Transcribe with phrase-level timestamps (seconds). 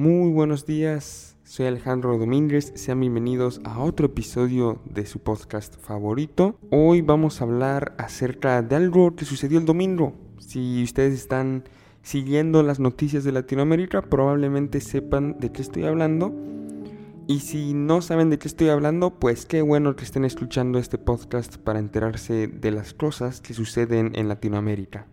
[0.00, 6.58] Muy buenos días, soy Alejandro Domínguez, sean bienvenidos a otro episodio de su podcast favorito.
[6.70, 10.14] Hoy vamos a hablar acerca de algo que sucedió el domingo.
[10.38, 11.64] Si ustedes están
[12.00, 16.32] siguiendo las noticias de Latinoamérica, probablemente sepan de qué estoy hablando.
[17.26, 20.96] Y si no saben de qué estoy hablando, pues qué bueno que estén escuchando este
[20.96, 25.06] podcast para enterarse de las cosas que suceden en Latinoamérica.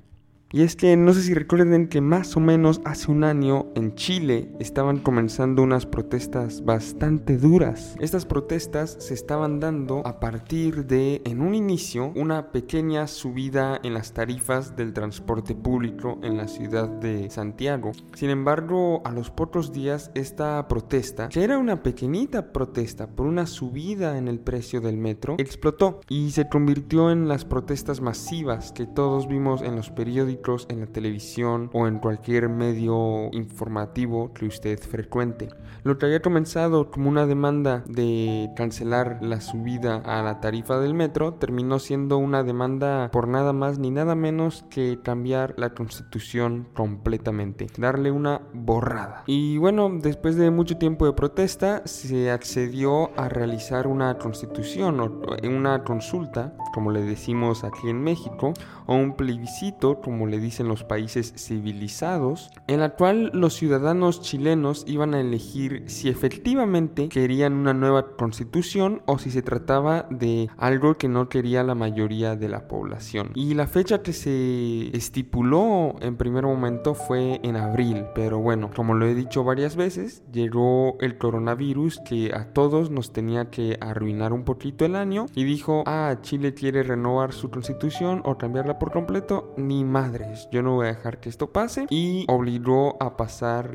[0.50, 3.96] Y es que no sé si recuerden que más o menos hace un año en
[3.96, 7.98] Chile estaban comenzando unas protestas bastante duras.
[8.00, 13.94] Estas protestas se estaban dando a partir de, en un inicio, una pequeña subida en
[13.94, 17.92] las tarifas del transporte público en la ciudad de Santiago.
[18.14, 23.48] Sin embargo, a los pocos días esta protesta, que era una pequeñita protesta por una
[23.48, 28.86] subida en el precio del metro, explotó y se convirtió en las protestas masivas que
[28.86, 30.37] todos vimos en los periódicos
[30.70, 35.50] en la televisión o en cualquier medio informativo que usted frecuente.
[35.84, 40.94] Lo que había comenzado como una demanda de cancelar la subida a la tarifa del
[40.94, 46.68] metro terminó siendo una demanda por nada más ni nada menos que cambiar la constitución
[46.74, 49.24] completamente, darle una borrada.
[49.28, 55.22] Y bueno, después de mucho tiempo de protesta se accedió a realizar una constitución o
[55.44, 58.54] una consulta, como le decimos aquí en México,
[58.86, 64.84] o un plebiscito, como le dicen los países civilizados, en la cual los ciudadanos chilenos
[64.88, 70.98] iban a elegir si efectivamente querían una nueva constitución o si se trataba de algo
[70.98, 73.32] que no quería la mayoría de la población.
[73.36, 78.94] Y la fecha que se estipuló en primer momento fue en abril, pero bueno, como
[78.94, 84.34] lo he dicho varias veces, llegó el coronavirus que a todos nos tenía que arruinar
[84.34, 88.92] un poquito el año y dijo, ah, Chile quiere renovar su constitución o cambiarla por
[88.92, 90.17] completo, ni madre
[90.52, 91.88] yo no voy a dejar que esto pase.
[91.90, 93.72] Y obligó a pasar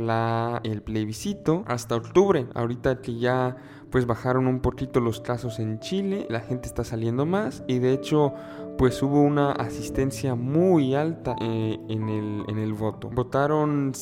[0.65, 2.47] el plebiscito hasta octubre.
[2.55, 3.57] Ahorita que ya
[3.93, 7.93] pues bajaron un poquito los casos en Chile, la gente está saliendo más y de
[7.93, 8.34] hecho
[8.78, 13.11] pues hubo una asistencia muy alta eh, en, el, en el voto.
[13.11, 13.93] Votaron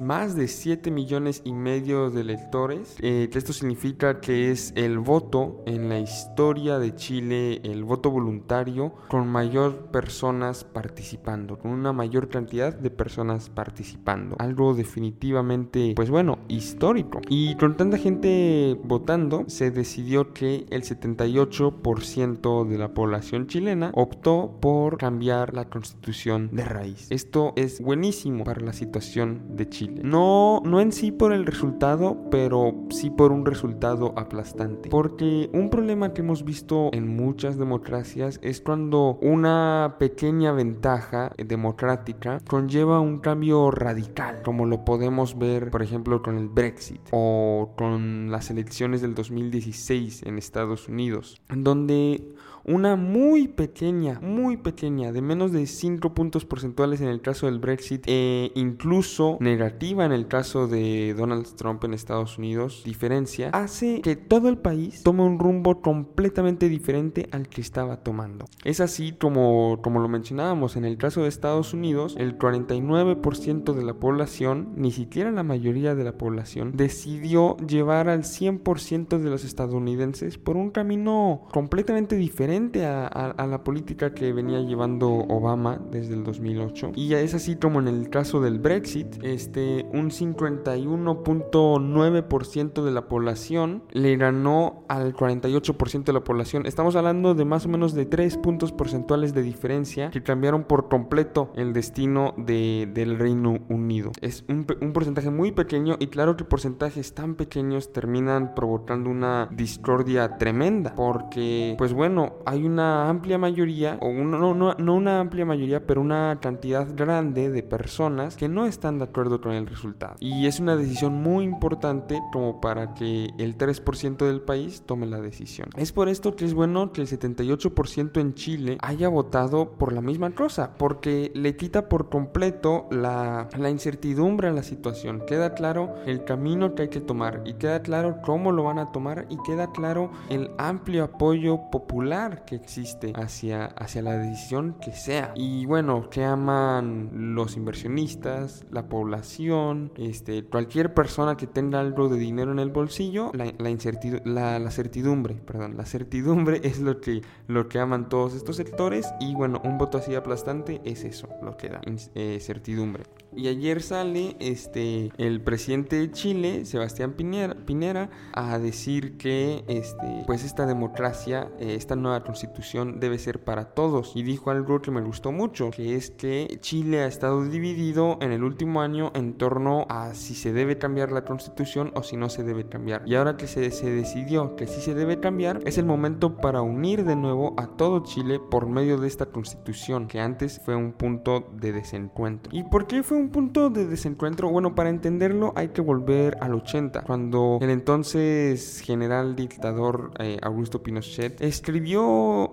[0.00, 2.96] más de 7 millones y medio de electores.
[3.00, 8.92] Eh, esto significa que es el voto en la historia de Chile, el voto voluntario,
[9.08, 14.36] con mayor personas participando, con una mayor cantidad de personas participando.
[14.38, 17.20] Algo definitivamente, pues bueno, histórico.
[17.28, 24.58] Y con tanta gente votando, se decidió que el 78% de la población chilena optó
[24.60, 27.06] por cambiar la constitución de raíz.
[27.10, 30.02] Esto es buenísimo para la situación de Chile.
[30.04, 34.88] No, no en sí por el resultado, pero sí por un resultado aplastante.
[34.88, 42.40] Porque un problema que hemos visto en muchas democracias es cuando una pequeña ventaja democrática
[42.46, 48.30] conlleva un cambio radical, como lo podemos ver, por ejemplo, con el Brexit o con
[48.30, 52.22] las elecciones del 2016 en Estados Unidos, donde
[52.68, 57.58] una muy pequeña, muy pequeña, de menos de 5 puntos porcentuales en el caso del
[57.58, 64.02] Brexit, e incluso negativa en el caso de Donald Trump en Estados Unidos, diferencia, hace
[64.02, 68.44] que todo el país tome un rumbo completamente diferente al que estaba tomando.
[68.64, 73.84] Es así como, como lo mencionábamos, en el caso de Estados Unidos, el 49% de
[73.84, 79.44] la población, ni siquiera la mayoría de la población, decidió llevar al 100% de los
[79.44, 86.24] estadounidenses por un camino completamente diferente a, la política que venía llevando Obama desde el
[86.24, 86.90] 2008.
[86.96, 93.84] Y es así como en el caso del Brexit, este, un 51.9% de la población
[93.92, 96.66] le ganó al 48% de la población.
[96.66, 100.88] Estamos hablando de más o menos de 3 puntos porcentuales de diferencia que cambiaron por
[100.88, 104.10] completo el destino de, del Reino Unido.
[104.20, 110.38] Es un porcentaje muy pequeño y claro que porcentajes tan pequeños terminan provocando una discordia
[110.38, 115.86] tremenda porque pues bueno hay una amplia mayoría, o no, no, no una amplia mayoría,
[115.86, 120.16] pero una cantidad grande de personas que no están de acuerdo con el resultado.
[120.18, 125.20] Y es una decisión muy importante como para que el 3% del país tome la
[125.20, 125.68] decisión.
[125.76, 130.00] Es por esto que es bueno que el 78% en Chile haya votado por la
[130.00, 135.22] misma cosa, porque le quita por completo la, la incertidumbre a la situación.
[135.26, 138.90] Queda claro el camino que hay que tomar y queda claro cómo lo van a
[138.90, 144.92] tomar y queda claro el amplio apoyo popular que existe hacia, hacia la decisión que
[144.92, 145.32] sea.
[145.36, 152.18] Y bueno, que aman los inversionistas, la población, este, cualquier persona que tenga algo de
[152.18, 157.68] dinero en el bolsillo, la, la, la, certidumbre, perdón, la certidumbre es lo que, lo
[157.68, 161.68] que aman todos estos sectores y bueno, un voto así aplastante es eso, lo que
[161.68, 161.80] da,
[162.14, 163.04] eh, certidumbre.
[163.36, 170.24] Y ayer sale este, el presidente de Chile, Sebastián Pinera, Pinera a decir que este,
[170.26, 174.12] pues esta democracia, eh, esta nueva constitución debe ser para todos.
[174.14, 178.32] Y dijo algo que me gustó mucho, que es que Chile ha estado dividido en
[178.32, 182.28] el último año en torno a si se debe cambiar la constitución o si no
[182.28, 183.02] se debe cambiar.
[183.06, 186.62] Y ahora que se, se decidió que sí se debe cambiar, es el momento para
[186.62, 190.92] unir de nuevo a todo Chile por medio de esta constitución, que antes fue un
[190.92, 192.50] punto de desencuentro.
[192.54, 194.50] ¿Y por qué fue un punto de desencuentro?
[194.50, 200.82] Bueno, para entenderlo hay que volver al 80, cuando el entonces general dictador eh, Augusto
[200.82, 202.07] Pinochet escribió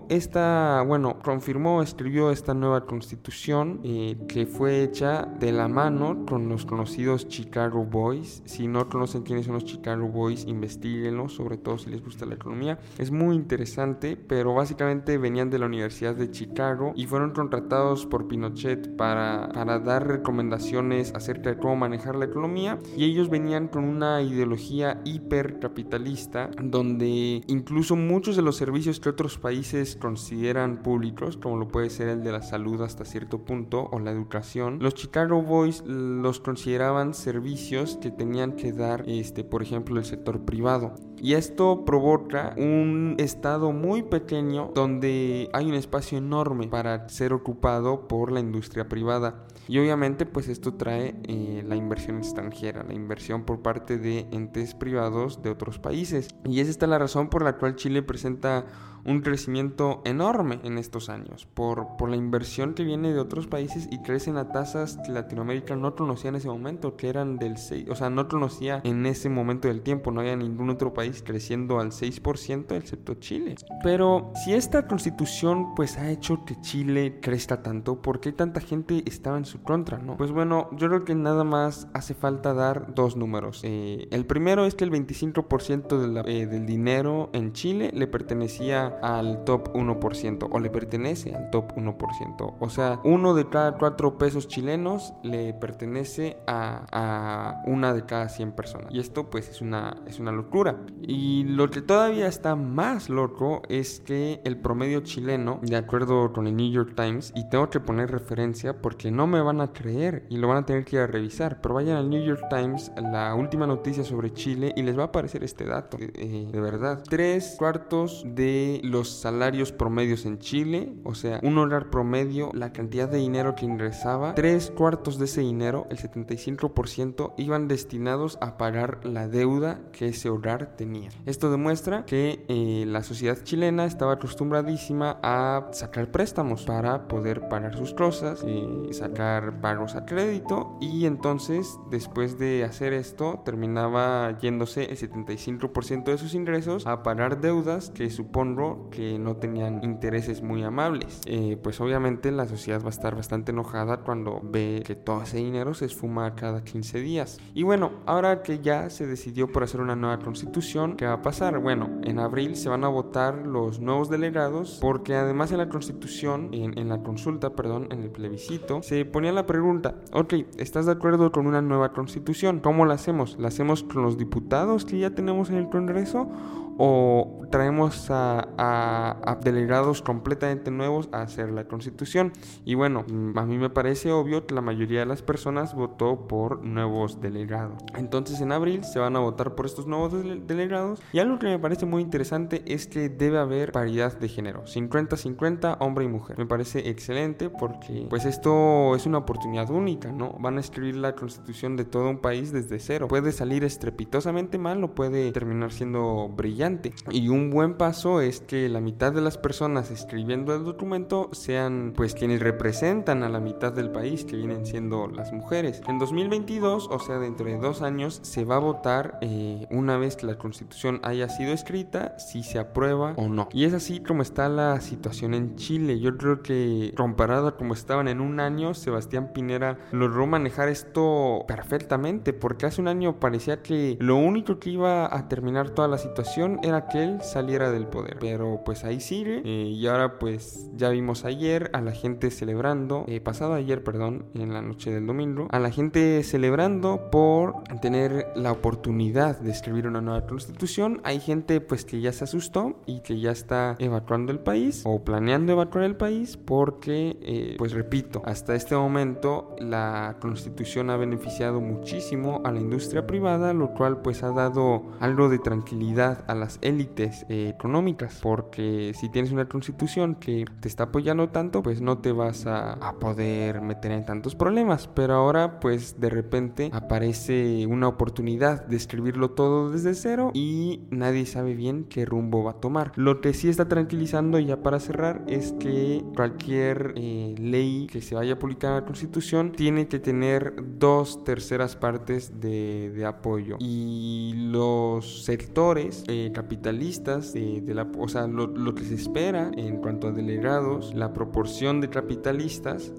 [0.09, 6.47] esta, bueno, confirmó, escribió esta nueva constitución eh, que fue hecha de la mano con
[6.49, 8.41] los conocidos Chicago Boys.
[8.45, 12.35] Si no conocen quiénes son los Chicago Boys, investiguenlo, sobre todo si les gusta la
[12.35, 12.79] economía.
[12.97, 18.27] Es muy interesante, pero básicamente venían de la Universidad de Chicago y fueron contratados por
[18.27, 23.83] Pinochet para, para dar recomendaciones acerca de cómo manejar la economía y ellos venían con
[23.83, 31.57] una ideología hipercapitalista donde incluso muchos de los servicios que otros países consideran públicos, como
[31.57, 35.43] lo puede ser el de la salud hasta cierto punto o la educación, los Chicago
[35.43, 40.95] Boys los consideraban servicios que tenían que dar, este, por ejemplo, el sector privado.
[41.17, 48.07] Y esto provoca un estado muy pequeño donde hay un espacio enorme para ser ocupado
[48.07, 49.45] por la industria privada.
[49.67, 54.75] Y obviamente pues esto trae eh, la inversión extranjera, la inversión por parte de entes
[54.75, 56.29] privados de otros países.
[56.45, 58.65] Y es esta la razón por la cual Chile presenta
[59.05, 63.87] un crecimiento enorme en estos años por, por la inversión que viene de otros países
[63.91, 67.89] y crecen a tasas que Latinoamérica no conocía en ese momento, que eran del 6,
[67.89, 71.79] o sea, no conocía en ese momento del tiempo, no había ningún otro país creciendo
[71.79, 73.55] al 6% excepto Chile.
[73.83, 79.03] Pero si esta constitución pues ha hecho que Chile crezca tanto, ¿por qué tanta gente
[79.05, 80.17] estaba en su contra, no?
[80.17, 83.61] Pues bueno, yo creo que nada más hace falta dar dos números.
[83.63, 89.43] Eh, el primero es que el 25% eh, del dinero en Chile le pertenecía al
[89.43, 92.55] top 1% o le pertenece al top 1%.
[92.59, 98.51] O sea, uno de cada cuatro pesos chilenos le pertenece a, una de cada 100
[98.53, 98.93] personas.
[98.93, 100.77] Y esto pues es una, es una locura.
[101.01, 106.47] Y lo que todavía está más loco es que el promedio chileno, de acuerdo con
[106.47, 110.25] el New York Times, y tengo que poner referencia porque no me van a creer
[110.29, 112.91] y lo van a tener que ir a revisar, pero vayan al New York Times,
[112.97, 115.97] la última noticia sobre Chile, y les va a aparecer este dato.
[115.99, 121.89] Eh, de verdad, tres cuartos de los salarios promedios en Chile, o sea, un hogar
[121.89, 127.67] promedio, la cantidad de dinero que ingresaba, tres cuartos de ese dinero, el 75%, iban
[127.67, 131.09] destinados a pagar la deuda que ese hogar tenía.
[131.25, 137.77] Esto demuestra que eh, la sociedad chilena estaba acostumbradísima a sacar préstamos para poder pagar
[137.77, 144.85] sus cosas, y sacar pagos a crédito y entonces después de hacer esto terminaba yéndose
[144.85, 150.63] el 75% de sus ingresos a pagar deudas que supongo que no tenían intereses muy
[150.63, 151.21] amables.
[151.25, 155.37] Eh, pues obviamente la sociedad va a estar bastante enojada cuando ve que todo ese
[155.37, 157.39] dinero se esfuma cada 15 días.
[157.53, 161.21] Y bueno, ahora que ya se decidió por hacer una nueva constitución, ¿qué va a
[161.21, 161.59] pasar?
[161.59, 166.49] Bueno, en abril se van a votar los nuevos delegados porque además en la constitución,
[166.53, 170.91] en, en la consulta, perdón, en el plebiscito, se ponía la pregunta, ok, ¿estás de
[170.91, 172.59] acuerdo con una nueva constitución?
[172.59, 173.37] ¿Cómo la hacemos?
[173.39, 176.29] ¿La hacemos con los diputados que ya tenemos en el Congreso?
[176.77, 182.33] O traemos a, delegados completamente nuevos a hacer la constitución.
[182.65, 183.05] Y bueno,
[183.35, 187.81] a mí me parece obvio que la mayoría de las personas votó por nuevos delegados.
[187.95, 190.13] Entonces en abril se van a votar por estos nuevos
[190.47, 191.01] delegados.
[191.13, 195.77] Y algo que me parece muy interesante es que debe haber paridad de género, 50-50
[195.79, 196.37] hombre y mujer.
[196.37, 200.35] Me parece excelente porque pues esto es una oportunidad única, ¿no?
[200.39, 203.07] Van a escribir la constitución de todo un país desde cero.
[203.07, 206.64] Puede salir estrepitosamente mal o puede terminar siendo brillante
[207.11, 211.93] y un buen paso es que la mitad de las personas escribiendo el documento sean
[211.95, 215.81] pues quienes representan a la mitad del país, que vienen siendo las mujeres.
[215.87, 220.15] En 2022, o sea, dentro de dos años, se va a votar eh, una vez
[220.15, 223.47] que la constitución haya sido escrita, si se aprueba o no.
[223.51, 225.99] Y es así como está la situación en Chile.
[225.99, 231.43] Yo creo que comparado a como estaban en un año, Sebastián Pinera logró manejar esto
[231.47, 235.97] perfectamente, porque hace un año parecía que lo único que iba a terminar toda la
[235.97, 240.69] situación era que él saliera del poder, pero pues ahí sigue eh, y ahora pues
[240.75, 245.05] ya vimos ayer a la gente celebrando, eh, pasado ayer, perdón, en la noche del
[245.05, 251.01] domingo, a la gente celebrando por tener la oportunidad de escribir una nueva constitución.
[251.03, 255.03] Hay gente pues que ya se asustó y que ya está evacuando el país o
[255.03, 261.61] planeando evacuar el país porque, eh, pues repito, hasta este momento la constitución ha beneficiado
[261.61, 267.25] muchísimo a la industria privada, lo cual pues ha dado algo de tranquilidad a élites
[267.29, 272.11] eh, económicas, porque si tienes una constitución que te está apoyando tanto, pues no te
[272.11, 278.65] vas a, poder meter en tantos problemas, pero ahora pues de repente aparece una oportunidad
[278.65, 282.93] de escribirlo todo desde cero y nadie sabe bien qué rumbo va a tomar.
[282.95, 288.15] Lo que sí está tranquilizando ya para cerrar es que cualquier eh, ley que se
[288.15, 293.57] vaya a publicar en la constitución tiene que tener dos terceras partes de, de apoyo
[293.59, 299.77] y los sectores eh, capitalistas de, la, o sea, lo, lo que se espera en
[299.77, 302.91] cuanto a delegados, la proporción de capitalistas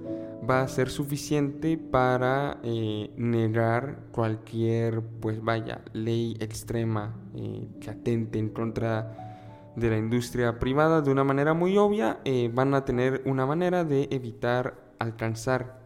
[0.48, 8.38] va a ser suficiente para eh, negar cualquier, pues vaya, ley extrema eh, que atente
[8.38, 13.22] en contra de la industria privada de una manera muy obvia, eh, van a tener
[13.26, 15.84] una manera de evitar alcanzar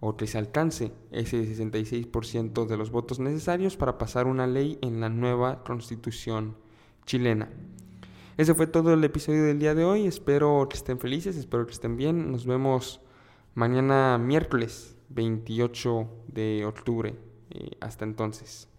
[0.00, 5.00] o que se alcance ese 66% de los votos necesarios para pasar una ley en
[5.00, 6.61] la nueva constitución
[7.04, 7.48] chilena.
[8.36, 10.06] Ese fue todo el episodio del día de hoy.
[10.06, 12.32] Espero que estén felices, espero que estén bien.
[12.32, 13.00] Nos vemos
[13.54, 17.14] mañana miércoles 28 de octubre.
[17.50, 18.71] Eh, hasta entonces.